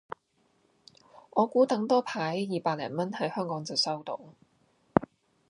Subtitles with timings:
[1.29, 4.19] 我估等多排二百零蚊喺香港就收到